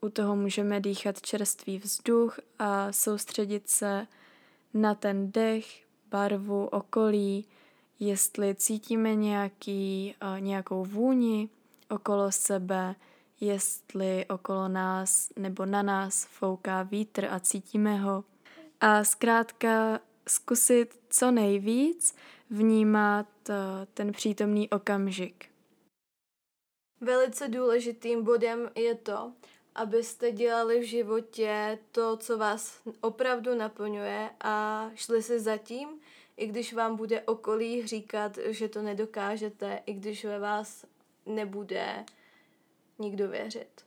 u 0.00 0.08
toho 0.08 0.36
můžeme 0.36 0.80
dýchat 0.80 1.20
čerstvý 1.20 1.78
vzduch 1.78 2.40
a 2.58 2.92
soustředit 2.92 3.68
se 3.68 4.06
na 4.74 4.94
ten 4.94 5.32
dech, 5.32 5.84
barvu, 6.10 6.66
okolí, 6.66 7.46
jestli 8.00 8.54
cítíme 8.54 9.14
nějaký, 9.14 10.14
nějakou 10.38 10.84
vůni 10.84 11.48
okolo 11.90 12.32
sebe, 12.32 12.94
jestli 13.40 14.26
okolo 14.26 14.68
nás 14.68 15.32
nebo 15.36 15.66
na 15.66 15.82
nás 15.82 16.24
fouká 16.24 16.82
vítr 16.82 17.24
a 17.30 17.40
cítíme 17.40 17.96
ho. 17.96 18.24
A 18.86 19.04
zkrátka 19.04 20.00
zkusit 20.28 21.00
co 21.10 21.30
nejvíc 21.30 22.16
vnímat 22.50 23.26
ten 23.94 24.12
přítomný 24.12 24.70
okamžik. 24.70 25.46
Velice 27.00 27.48
důležitým 27.48 28.24
bodem 28.24 28.70
je 28.74 28.94
to, 28.94 29.32
abyste 29.74 30.32
dělali 30.32 30.80
v 30.80 30.82
životě 30.82 31.78
to, 31.92 32.16
co 32.16 32.38
vás 32.38 32.80
opravdu 33.00 33.54
naplňuje 33.54 34.30
a 34.40 34.90
šli 34.94 35.22
si 35.22 35.40
zatím, 35.40 35.88
i 36.36 36.46
když 36.46 36.72
vám 36.72 36.96
bude 36.96 37.22
okolí 37.22 37.86
říkat, 37.86 38.38
že 38.46 38.68
to 38.68 38.82
nedokážete, 38.82 39.82
i 39.86 39.92
když 39.92 40.24
ve 40.24 40.38
vás 40.38 40.84
nebude 41.26 42.04
nikdo 42.98 43.28
věřit. 43.28 43.84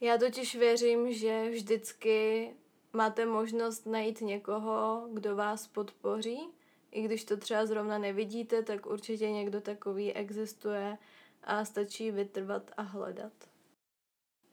Já 0.00 0.18
totiž 0.18 0.56
věřím, 0.56 1.12
že 1.12 1.50
vždycky 1.50 2.50
máte 2.92 3.26
možnost 3.26 3.86
najít 3.86 4.20
někoho, 4.20 5.08
kdo 5.12 5.36
vás 5.36 5.66
podpoří. 5.66 6.48
I 6.90 7.02
když 7.02 7.24
to 7.24 7.36
třeba 7.36 7.66
zrovna 7.66 7.98
nevidíte, 7.98 8.62
tak 8.62 8.86
určitě 8.86 9.30
někdo 9.30 9.60
takový 9.60 10.12
existuje 10.12 10.98
a 11.44 11.64
stačí 11.64 12.10
vytrvat 12.10 12.70
a 12.76 12.82
hledat. 12.82 13.32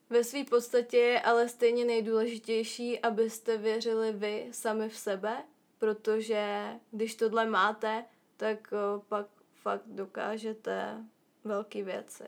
Ve 0.10 0.24
své 0.24 0.44
podstatě 0.44 0.98
je 0.98 1.22
ale 1.22 1.50
stejně 1.50 1.86
nejdůležitější, 1.86 3.00
abyste 3.00 3.58
věřili 3.58 4.12
vy 4.12 4.50
sami 4.52 4.90
v 4.90 4.98
sebe, 4.98 5.44
protože 5.78 6.74
když 6.92 7.16
tohle 7.16 7.46
máte, 7.46 8.06
tak 8.38 8.74
eh, 8.74 9.02
pak 9.08 9.28
fakt 9.54 9.86
dokážete 9.86 11.06
velké 11.44 11.84
věci. 11.84 12.24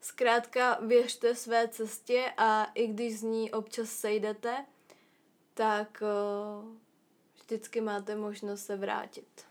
Zkrátka 0.00 0.78
věřte 0.80 1.34
své 1.34 1.68
cestě 1.68 2.32
a 2.36 2.64
i 2.74 2.86
když 2.86 3.18
z 3.18 3.22
ní 3.22 3.50
občas 3.50 3.90
sejdete, 3.90 4.66
tak 5.56 6.02
eh, 6.02 6.66
vždycky 7.34 7.80
máte 7.80 8.16
možnost 8.16 8.64
se 8.64 8.76
vrátit. 8.76 9.44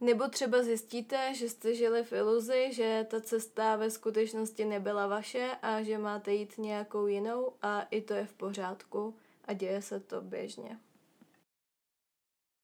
Nebo 0.00 0.28
třeba 0.28 0.62
zjistíte, 0.62 1.34
že 1.34 1.48
jste 1.48 1.74
žili 1.74 2.04
v 2.04 2.12
iluzi, 2.12 2.68
že 2.72 3.06
ta 3.10 3.20
cesta 3.20 3.76
ve 3.76 3.90
skutečnosti 3.90 4.64
nebyla 4.64 5.06
vaše 5.06 5.50
a 5.62 5.82
že 5.82 5.98
máte 5.98 6.32
jít 6.32 6.58
nějakou 6.58 7.06
jinou 7.06 7.52
a 7.62 7.82
i 7.82 8.00
to 8.00 8.14
je 8.14 8.26
v 8.26 8.32
pořádku 8.32 9.14
a 9.44 9.52
děje 9.52 9.82
se 9.82 10.00
to 10.00 10.20
běžně. 10.20 10.78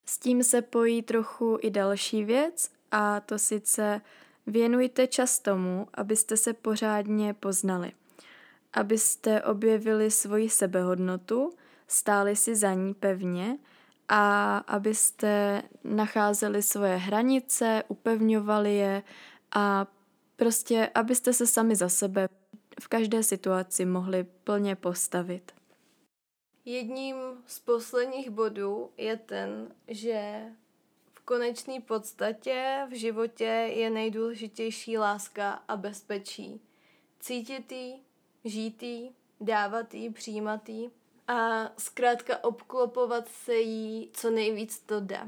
S 0.06 0.18
tím 0.18 0.42
se 0.42 0.62
pojí 0.62 1.02
trochu 1.02 1.58
i 1.60 1.70
další 1.70 2.24
věc 2.24 2.70
a 2.90 3.20
to 3.20 3.38
sice 3.38 4.00
věnujte 4.46 5.06
čas 5.06 5.38
tomu, 5.38 5.86
abyste 5.94 6.36
se 6.36 6.52
pořádně 6.52 7.34
poznali. 7.34 7.92
Abyste 8.72 9.42
objevili 9.42 10.10
svoji 10.10 10.50
sebehodnotu, 10.50 11.52
stáli 11.92 12.36
si 12.36 12.56
za 12.56 12.74
ní 12.74 12.94
pevně– 12.94 13.58
a 14.14 14.58
abyste 14.58 15.62
nacházeli 15.84 16.62
svoje 16.62 16.96
hranice, 16.96 17.82
upevňovali 17.88 18.74
je 18.74 19.02
a 19.54 19.86
prostě 20.36 20.90
abyste 20.94 21.32
se 21.32 21.46
sami 21.46 21.76
za 21.76 21.88
sebe 21.88 22.28
v 22.80 22.88
každé 22.88 23.22
situaci 23.22 23.84
mohli 23.84 24.24
plně 24.24 24.76
postavit. 24.76 25.52
Jedním 26.64 27.16
z 27.46 27.58
posledních 27.58 28.30
bodů 28.30 28.90
je 28.96 29.16
ten, 29.16 29.74
že 29.88 30.42
v 31.12 31.20
konečné 31.20 31.80
podstatě 31.80 32.86
v 32.90 32.94
životě 32.94 33.70
je 33.74 33.90
nejdůležitější 33.90 34.98
láska 34.98 35.62
a 35.68 35.76
bezpečí. 35.76 36.60
Cítit 37.20 37.72
jí, 37.72 38.02
žít 38.44 38.82
jí, 38.82 39.14
dávat 39.40 39.94
jí, 39.94 40.10
přijímat 40.10 40.68
jí 40.68 40.90
a 41.28 41.70
zkrátka 41.78 42.44
obklopovat 42.44 43.28
se 43.28 43.54
jí 43.54 44.10
co 44.12 44.30
nejvíc 44.30 44.80
to 44.80 45.00
jde. 45.00 45.20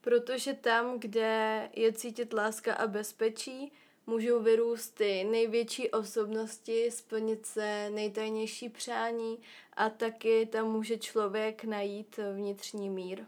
Protože 0.00 0.54
tam, 0.54 1.00
kde 1.00 1.70
je 1.72 1.92
cítit 1.92 2.32
láska 2.32 2.74
a 2.74 2.86
bezpečí, 2.86 3.72
můžou 4.06 4.42
vyrůst 4.42 4.94
ty 4.94 5.24
největší 5.24 5.90
osobnosti, 5.90 6.90
splnit 6.90 7.46
se 7.46 7.90
nejtajnější 7.90 8.68
přání 8.68 9.38
a 9.72 9.90
taky 9.90 10.46
tam 10.46 10.72
může 10.72 10.98
člověk 10.98 11.64
najít 11.64 12.20
vnitřní 12.34 12.90
mír. 12.90 13.24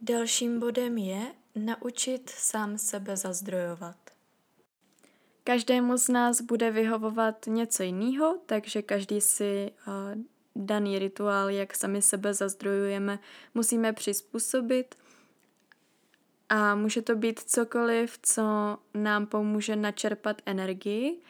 Dalším 0.00 0.60
bodem 0.60 0.98
je 0.98 1.34
naučit 1.54 2.30
sám 2.30 2.78
sebe 2.78 3.16
zazdrojovat. 3.16 3.96
Každému 5.44 5.96
z 5.96 6.08
nás 6.08 6.40
bude 6.40 6.70
vyhovovat 6.70 7.46
něco 7.46 7.82
jiného, 7.82 8.38
takže 8.46 8.82
každý 8.82 9.20
si 9.20 9.72
uh, 9.88 10.22
daný 10.56 10.98
rituál, 10.98 11.50
jak 11.50 11.74
sami 11.74 12.02
sebe 12.02 12.34
zazdrojujeme, 12.34 13.18
musíme 13.54 13.92
přizpůsobit. 13.92 14.94
A 16.48 16.74
může 16.74 17.02
to 17.02 17.16
být 17.16 17.40
cokoliv, 17.40 18.18
co 18.22 18.78
nám 18.94 19.26
pomůže 19.26 19.76
načerpat 19.76 20.42
energii, 20.46 21.22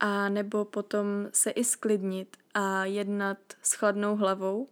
a 0.00 0.28
nebo 0.28 0.64
potom 0.64 1.06
se 1.32 1.50
i 1.50 1.64
sklidnit 1.64 2.36
a 2.54 2.84
jednat 2.84 3.38
s 3.62 3.72
chladnou 3.72 4.16
hlavou, 4.16 4.68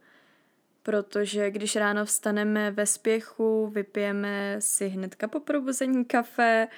protože 0.82 1.50
když 1.50 1.76
ráno 1.76 2.04
vstaneme 2.04 2.70
ve 2.70 2.86
spěchu, 2.86 3.66
vypijeme 3.66 4.56
si 4.58 4.88
hnedka 4.88 5.28
po 5.28 5.40
probuzení 5.40 6.04
kafe 6.04 6.68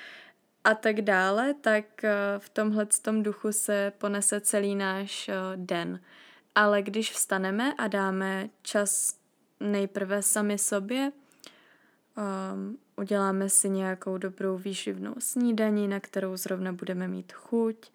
a 0.65 0.75
tak 0.75 1.01
dále, 1.01 1.55
tak 1.55 2.05
eh, 2.05 2.13
v 2.39 2.49
tomhle 2.49 2.87
tom 3.03 3.23
duchu 3.23 3.53
se 3.53 3.93
ponese 3.99 4.41
celý 4.41 4.75
náš 4.75 5.29
eh, 5.29 5.35
den. 5.57 6.01
Ale 6.55 6.83
když 6.83 7.13
vstaneme 7.13 7.75
a 7.75 7.89
dáme 7.89 8.49
čas 8.63 9.17
nejprve 9.61 10.23
sami 10.23 10.59
sobě, 10.59 11.13
um, 12.55 12.79
uděláme 12.97 13.49
si 13.49 13.71
nějakou 13.71 14.19
dobrou 14.19 14.59
výživnou 14.59 15.15
snídaní, 15.19 15.89
na 15.89 16.01
kterou 16.01 16.37
zrovna 16.37 16.73
budeme 16.73 17.09
mít 17.09 17.33
chuť, 17.33 17.91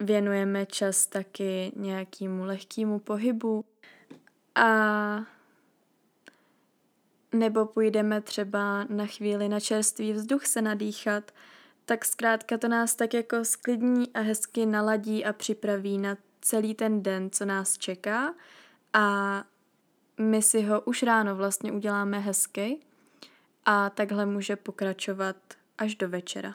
věnujeme 0.00 0.66
čas 0.66 1.06
taky 1.06 1.72
nějakému 1.76 2.44
lehkému 2.44 2.98
pohybu. 2.98 3.64
A 4.54 5.26
nebo 7.32 7.66
půjdeme 7.66 8.20
třeba 8.20 8.84
na 8.84 9.06
chvíli 9.06 9.48
na 9.48 9.60
čerstvý 9.60 10.12
vzduch 10.12 10.46
se 10.46 10.62
nadýchat, 10.62 11.32
tak 11.84 12.04
zkrátka 12.04 12.58
to 12.58 12.68
nás 12.68 12.94
tak 12.94 13.14
jako 13.14 13.44
sklidní 13.44 14.12
a 14.12 14.20
hezky 14.20 14.66
naladí 14.66 15.24
a 15.24 15.32
připraví 15.32 15.98
na 15.98 16.16
celý 16.42 16.74
ten 16.74 17.02
den, 17.02 17.30
co 17.30 17.44
nás 17.44 17.78
čeká 17.78 18.34
a 18.92 19.44
my 20.18 20.42
si 20.42 20.62
ho 20.62 20.80
už 20.80 21.02
ráno 21.02 21.36
vlastně 21.36 21.72
uděláme 21.72 22.18
hezky 22.18 22.80
a 23.64 23.90
takhle 23.90 24.26
může 24.26 24.56
pokračovat 24.56 25.36
až 25.78 25.94
do 25.94 26.08
večera. 26.08 26.54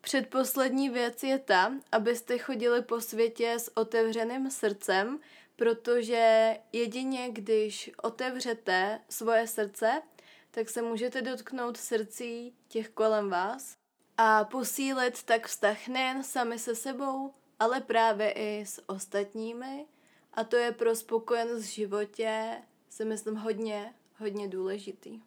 Předposlední 0.00 0.88
věc 0.90 1.22
je 1.22 1.38
ta, 1.38 1.72
abyste 1.92 2.38
chodili 2.38 2.82
po 2.82 3.00
světě 3.00 3.54
s 3.58 3.76
otevřeným 3.76 4.50
srdcem, 4.50 5.18
protože 5.56 6.56
jedině 6.72 7.30
když 7.30 7.90
otevřete 8.02 9.00
svoje 9.08 9.46
srdce, 9.46 10.02
tak 10.50 10.68
se 10.68 10.82
můžete 10.82 11.22
dotknout 11.22 11.76
srdcí 11.76 12.54
těch 12.68 12.88
kolem 12.88 13.30
vás 13.30 13.76
a 14.16 14.44
posílit 14.44 15.22
tak 15.22 15.46
vztah 15.46 15.88
nejen 15.88 16.24
sami 16.24 16.58
se 16.58 16.74
sebou, 16.74 17.34
ale 17.58 17.80
právě 17.80 18.32
i 18.32 18.66
s 18.66 18.82
ostatními 18.88 19.86
a 20.34 20.44
to 20.44 20.56
je 20.56 20.72
pro 20.72 20.96
spokojenost 20.96 21.62
v 21.62 21.74
životě 21.74 22.62
si 22.88 23.04
myslím 23.04 23.36
hodně, 23.36 23.94
hodně 24.18 24.48
důležitý. 24.48 25.20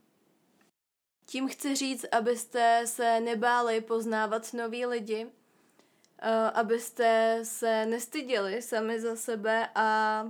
Tím 1.26 1.48
chci 1.48 1.76
říct, 1.76 2.06
abyste 2.12 2.84
se 2.86 3.20
nebáli 3.20 3.82
poznávat 3.82 4.54
nový 4.54 4.86
lidi, 4.86 5.28
abyste 6.54 7.40
se 7.44 7.86
nestyděli 7.86 8.62
sami 8.62 9.00
za 9.00 9.16
sebe 9.16 9.70
a 9.76 10.26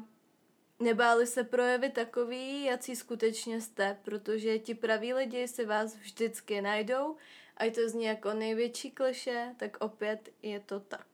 nebáli 0.80 1.28
se 1.28 1.44
projevit 1.44 1.94
takový, 1.94 2.64
jací 2.64 2.96
skutečně 2.96 3.62
jste, 3.62 3.98
protože 4.02 4.60
ti 4.60 4.76
praví 4.76 5.14
lidi 5.14 5.48
si 5.48 5.66
vás 5.66 5.96
vždycky 5.96 6.62
najdou 6.62 7.16
a 7.58 7.72
to 7.72 7.90
zní 7.90 8.06
jako 8.06 8.34
největší 8.34 8.92
kliše, 8.92 9.56
tak 9.58 9.78
opět 9.80 10.30
je 10.42 10.60
to 10.60 10.80
tak. 10.80 11.11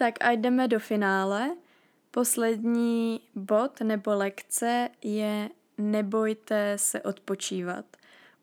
Tak 0.00 0.14
a 0.24 0.30
jdeme 0.30 0.68
do 0.68 0.78
finále. 0.78 1.56
Poslední 2.10 3.20
bod 3.34 3.80
nebo 3.80 4.14
lekce 4.14 4.88
je 5.02 5.50
nebojte 5.78 6.72
se 6.78 7.00
odpočívat. 7.02 7.84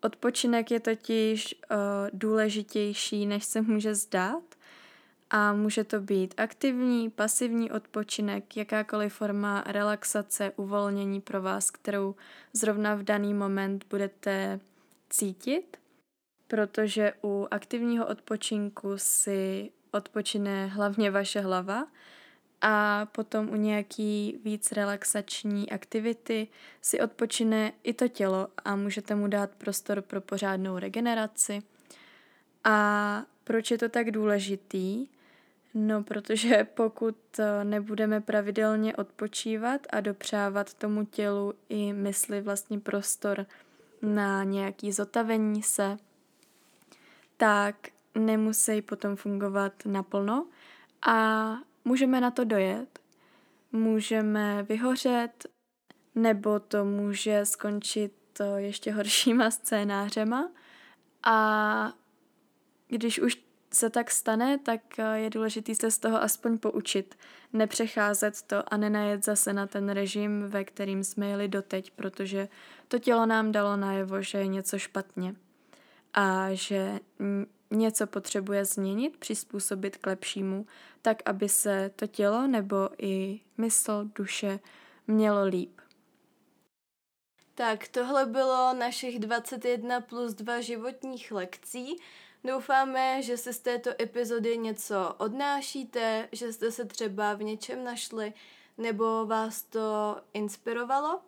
Odpočinek 0.02 0.72
je 0.72 0.80
totiž 0.80 1.56
uh, 1.56 1.78
důležitější, 2.14 3.26
než 3.26 3.46
se 3.46 3.62
může 3.62 3.96
zdát 3.96 4.44
a 5.30 5.54
může 5.54 5.84
to 5.84 6.02
být 6.02 6.34
aktivní, 6.38 7.10
pasivní 7.10 7.72
odpočinek, 7.72 8.58
jakákoliv 8.58 9.14
forma 9.14 9.64
relaxace, 9.68 10.52
uvolnění 10.56 11.22
pro 11.22 11.42
vás, 11.42 11.72
kterou 11.72 12.16
zrovna 12.54 12.96
v 12.96 13.04
daný 13.04 13.34
moment 13.34 13.86
budete 13.90 14.60
cítit, 15.10 15.78
protože 16.48 17.14
u 17.24 17.48
aktivního 17.52 18.08
odpočinku 18.08 18.94
si 18.96 19.72
odpočine 19.92 20.68
hlavně 20.68 21.12
vaše 21.12 21.42
hlava 21.42 21.88
a 22.62 23.06
potom 23.12 23.50
u 23.50 23.56
nějaký 23.56 24.40
víc 24.44 24.72
relaxační 24.72 25.70
aktivity 25.70 26.48
si 26.82 27.02
odpočine 27.02 27.72
i 27.84 27.94
to 27.94 28.08
tělo 28.08 28.48
a 28.66 28.76
můžete 28.76 29.16
mu 29.16 29.28
dát 29.28 29.50
prostor 29.52 30.02
pro 30.02 30.22
pořádnou 30.22 30.80
regeneraci. 30.80 31.60
A 32.64 33.24
proč 33.44 33.72
je 33.72 33.78
to 33.78 33.90
tak 33.90 34.12
důležitý? 34.12 35.08
No, 35.74 36.04
protože 36.04 36.68
pokud 36.74 37.18
eh, 37.40 37.64
nebudeme 37.64 38.22
pravidelně 38.22 38.96
odpočívat 38.96 39.82
a 39.90 40.02
dopřávat 40.02 40.74
tomu 40.74 41.06
tělu 41.06 41.54
i 41.70 41.94
mysli 41.94 42.42
vlastně 42.42 42.80
prostor 42.80 43.46
na 44.02 44.44
nějaký 44.44 44.92
zotavení 44.92 45.64
se, 45.64 45.98
tak 47.38 47.76
nemusí 48.18 48.82
potom 48.82 49.16
fungovat 49.16 49.74
naplno 49.86 50.48
a 51.08 51.48
můžeme 51.86 52.22
na 52.22 52.32
to 52.32 52.44
dojet. 52.44 53.00
Můžeme 53.72 54.64
vyhořet, 54.64 55.46
nebo 56.16 56.60
to 56.60 56.86
může 56.86 57.46
skončit 57.46 58.14
eh, 58.40 58.62
ještě 58.62 58.92
horšíma 58.92 59.52
scénářema 59.52 60.50
a 61.24 61.94
když 62.88 63.20
už 63.20 63.48
se 63.74 63.90
tak 63.90 64.12
stane, 64.12 64.58
tak 64.58 65.00
eh, 65.00 65.20
je 65.20 65.30
důležité 65.30 65.76
se 65.76 65.92
z 65.92 65.98
toho 65.98 66.22
aspoň 66.24 66.58
poučit. 66.58 67.16
Nepřecházet 67.54 68.42
to 68.42 68.74
a 68.74 68.78
nenajet 68.78 69.26
zase 69.26 69.54
na 69.54 69.68
ten 69.68 69.90
režim, 69.90 70.44
ve 70.48 70.64
kterým 70.64 71.04
jsme 71.04 71.28
jeli 71.28 71.48
doteď, 71.48 71.92
protože 71.92 72.48
to 72.88 73.00
tělo 73.00 73.26
nám 73.26 73.52
dalo 73.52 73.78
najevo, 73.78 74.22
že 74.22 74.38
je 74.38 74.48
něco 74.48 74.80
špatně 74.80 75.36
a 76.14 76.48
že 76.54 77.00
něco 77.72 78.08
potřebuje 78.08 78.66
změnit, 78.66 79.18
přizpůsobit 79.18 79.98
k 79.98 80.08
lepšímu, 80.08 80.66
tak 81.02 81.18
aby 81.26 81.50
se 81.50 81.92
to 81.96 82.08
tělo 82.08 82.48
nebo 82.48 82.90
i 82.98 83.40
mysl, 83.58 84.10
duše 84.16 84.60
mělo 85.08 85.46
líp. 85.46 85.82
Tak 87.56 87.88
tohle 87.88 88.26
bylo 88.26 88.74
našich 88.74 89.20
21 89.20 90.02
plus 90.02 90.34
2 90.34 90.62
životních 90.62 91.32
lekcí. 91.32 91.96
Doufáme, 92.44 93.22
že 93.22 93.38
si 93.38 93.54
z 93.54 93.60
této 93.60 93.90
epizody 94.02 94.58
něco 94.58 95.16
odnášíte, 95.18 96.30
že 96.32 96.54
jste 96.54 96.72
se 96.72 96.86
třeba 96.86 97.34
v 97.34 97.44
něčem 97.44 97.84
našli 97.84 98.34
nebo 98.78 99.26
vás 99.26 99.64
to 99.64 100.18
inspirovalo. 100.34 101.22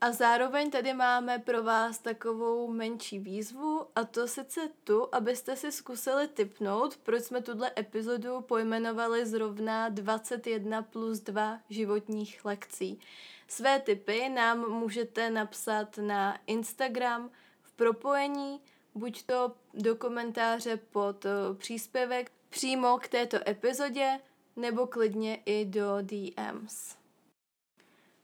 A 0.00 0.12
zároveň 0.12 0.70
tady 0.70 0.94
máme 0.94 1.38
pro 1.38 1.62
vás 1.62 1.98
takovou 1.98 2.72
menší 2.72 3.18
výzvu 3.18 3.86
a 3.94 4.04
to 4.04 4.28
sice 4.28 4.60
tu, 4.84 5.14
abyste 5.14 5.56
si 5.56 5.72
zkusili 5.72 6.28
typnout, 6.28 6.96
proč 6.96 7.22
jsme 7.22 7.42
tuhle 7.42 7.72
epizodu 7.78 8.40
pojmenovali 8.40 9.26
zrovna 9.26 9.88
21 9.88 10.82
plus 10.82 11.20
2 11.20 11.60
životních 11.70 12.44
lekcí. 12.44 13.00
Své 13.48 13.80
typy 13.80 14.28
nám 14.28 14.70
můžete 14.70 15.30
napsat 15.30 15.98
na 15.98 16.38
Instagram 16.46 17.30
v 17.62 17.72
propojení 17.72 18.60
buď 18.96 19.22
to 19.22 19.52
do 19.74 19.96
komentáře 19.96 20.76
pod 20.76 21.26
eh, 21.26 21.30
příspěvek 21.54 22.32
přímo 22.48 22.98
k 22.98 23.08
této 23.08 23.48
epizodě, 23.48 24.20
nebo 24.56 24.86
klidně 24.86 25.42
i 25.46 25.64
do 25.64 25.96
DMs. 26.00 27.05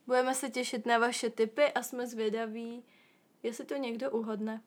Budeme 0.07 0.35
se 0.35 0.51
těšit 0.51 0.87
na 0.87 0.99
vaše 0.99 1.31
tipy 1.31 1.65
a 1.65 1.83
jsme 1.83 2.07
zvědaví, 2.07 2.85
jestli 3.43 3.65
to 3.65 3.77
někdo 3.77 4.11
uhodne. 4.11 4.61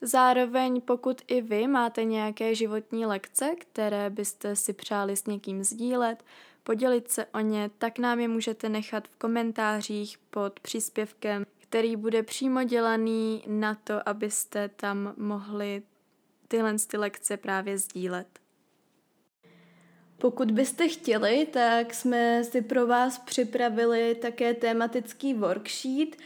Zároveň 0.00 0.80
pokud 0.80 1.22
i 1.26 1.40
vy 1.40 1.66
máte 1.66 2.04
nějaké 2.04 2.54
životní 2.54 3.06
lekce, 3.06 3.54
které 3.58 4.10
byste 4.10 4.56
si 4.56 4.72
přáli 4.72 5.16
s 5.16 5.26
někým 5.26 5.64
sdílet, 5.64 6.24
podělit 6.62 7.10
se 7.10 7.26
o 7.26 7.40
ně, 7.40 7.70
tak 7.78 7.98
nám 7.98 8.20
je 8.20 8.28
můžete 8.28 8.68
nechat 8.68 9.08
v 9.08 9.16
komentářích 9.16 10.18
pod 10.18 10.60
příspěvkem 10.60 11.44
který 11.72 11.96
bude 11.96 12.22
přímo 12.22 12.62
dělaný 12.62 13.44
na 13.46 13.74
to, 13.74 14.08
abyste 14.08 14.68
tam 14.68 15.14
mohli 15.16 15.82
tyhle 16.48 16.76
ty 16.86 16.96
lekce 16.96 17.36
právě 17.36 17.78
sdílet. 17.78 18.41
Pokud 20.22 20.50
byste 20.50 20.88
chtěli, 20.88 21.46
tak 21.50 21.94
jsme 21.94 22.44
si 22.44 22.62
pro 22.62 22.86
vás 22.86 23.18
připravili 23.18 24.14
také 24.14 24.54
tematický 24.54 25.34
worksheet, 25.34 26.16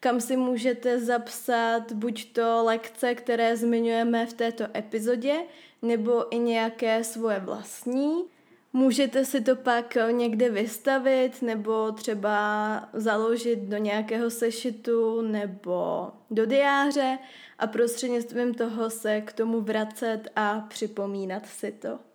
kam 0.00 0.20
si 0.20 0.36
můžete 0.36 1.00
zapsat 1.00 1.92
buď 1.92 2.32
to 2.32 2.64
lekce, 2.64 3.14
které 3.14 3.56
zmiňujeme 3.56 4.26
v 4.26 4.32
této 4.32 4.64
epizodě, 4.76 5.34
nebo 5.82 6.34
i 6.34 6.38
nějaké 6.38 7.04
svoje 7.04 7.40
vlastní. 7.40 8.24
Můžete 8.72 9.24
si 9.24 9.40
to 9.40 9.56
pak 9.56 9.96
někde 10.10 10.50
vystavit 10.50 11.42
nebo 11.42 11.92
třeba 11.92 12.88
založit 12.92 13.58
do 13.58 13.76
nějakého 13.76 14.30
sešitu 14.30 15.20
nebo 15.20 16.08
do 16.30 16.46
diáře 16.46 17.18
a 17.58 17.66
prostřednictvím 17.66 18.54
toho 18.54 18.90
se 18.90 19.20
k 19.20 19.32
tomu 19.32 19.60
vracet 19.60 20.20
a 20.36 20.60
připomínat 20.60 21.46
si 21.46 21.72
to. 21.72 22.05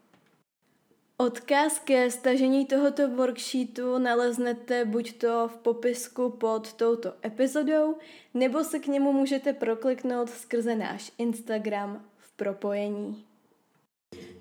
Odkaz 1.22 1.80
ke 1.80 2.12
stažení 2.12 2.66
tohoto 2.66 3.08
worksheetu 3.08 3.98
naleznete 3.98 4.86
buď 4.86 5.14
to 5.14 5.48
v 5.48 5.58
popisku 5.58 6.30
pod 6.30 6.74
touto 6.74 7.14
epizodou, 7.26 7.96
nebo 8.34 8.64
se 8.64 8.80
k 8.80 8.88
němu 8.88 9.14
můžete 9.14 9.54
prokliknout 9.54 10.30
skrze 10.30 10.76
náš 10.76 11.12
Instagram 11.18 12.06
v 12.18 12.32
propojení. 12.32 13.26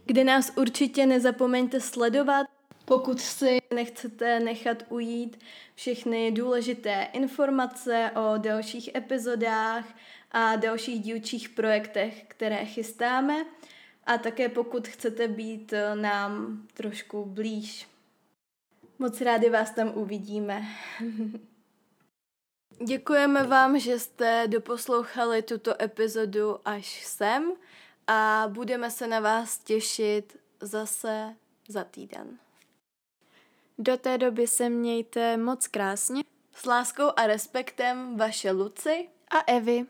Kde 0.04 0.24
nás 0.24 0.52
určitě 0.56 1.06
nezapomeňte 1.06 1.80
sledovat, 1.80 2.46
pokud 2.84 3.20
si 3.20 3.58
nechcete 3.74 4.40
nechat 4.40 4.82
ujít 4.88 5.38
všechny 5.74 6.32
důležité 6.32 7.08
informace 7.12 8.10
o 8.16 8.38
dalších 8.38 8.94
epizodách 8.94 9.84
a 10.32 10.56
dalších 10.56 11.00
dílčích 11.00 11.48
projektech, 11.48 12.24
které 12.28 12.64
chystáme 12.64 13.44
a 14.10 14.18
také 14.18 14.48
pokud 14.48 14.88
chcete 14.88 15.28
být 15.28 15.74
nám 15.94 16.62
trošku 16.74 17.24
blíž. 17.24 17.88
Moc 18.98 19.20
rádi 19.20 19.50
vás 19.50 19.70
tam 19.70 19.92
uvidíme. 19.94 20.62
Děkujeme 22.84 23.44
vám, 23.44 23.78
že 23.78 23.98
jste 23.98 24.44
doposlouchali 24.46 25.42
tuto 25.42 25.82
epizodu 25.82 26.58
až 26.64 27.06
sem 27.06 27.52
a 28.06 28.44
budeme 28.48 28.90
se 28.90 29.06
na 29.06 29.20
vás 29.20 29.58
těšit 29.58 30.36
zase 30.60 31.36
za 31.68 31.84
týden. 31.84 32.38
Do 33.78 33.96
té 33.96 34.18
doby 34.18 34.46
se 34.46 34.68
mějte 34.68 35.36
moc 35.36 35.66
krásně. 35.66 36.22
S 36.54 36.64
láskou 36.64 37.12
a 37.16 37.26
respektem 37.26 38.16
vaše 38.16 38.50
Luci 38.50 39.08
a 39.30 39.52
Evy. 39.52 39.86